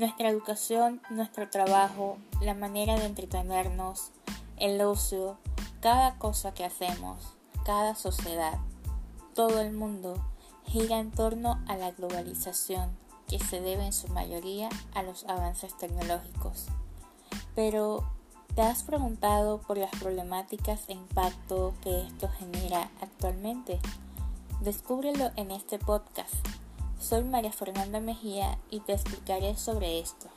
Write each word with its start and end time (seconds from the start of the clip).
Nuestra 0.00 0.30
educación, 0.30 1.02
nuestro 1.10 1.50
trabajo, 1.50 2.16
la 2.40 2.54
manera 2.54 2.98
de 2.98 3.04
entretenernos, 3.04 4.12
el 4.56 4.80
ocio, 4.80 5.36
cada 5.82 6.16
cosa 6.16 6.54
que 6.54 6.64
hacemos, 6.64 7.34
cada 7.66 7.94
sociedad, 7.94 8.58
todo 9.34 9.60
el 9.60 9.74
mundo 9.74 10.16
gira 10.64 11.00
en 11.00 11.10
torno 11.10 11.62
a 11.68 11.76
la 11.76 11.90
globalización 11.90 12.96
que 13.28 13.38
se 13.38 13.60
debe 13.60 13.84
en 13.84 13.92
su 13.92 14.08
mayoría 14.08 14.70
a 14.94 15.02
los 15.02 15.24
avances 15.24 15.76
tecnológicos. 15.76 16.68
Pero, 17.54 18.10
¿te 18.54 18.62
has 18.62 18.82
preguntado 18.84 19.60
por 19.60 19.76
las 19.76 19.90
problemáticas 20.00 20.80
e 20.88 20.94
impacto 20.94 21.74
que 21.82 22.06
esto 22.06 22.30
genera 22.38 22.90
actualmente? 23.02 23.78
Descúbrelo 24.62 25.30
en 25.36 25.50
este 25.50 25.78
podcast. 25.78 26.36
Soy 27.00 27.24
María 27.24 27.50
Fernanda 27.50 27.98
Mejía 27.98 28.58
y 28.70 28.80
te 28.80 28.92
explicaré 28.92 29.56
sobre 29.56 30.00
esto. 30.00 30.28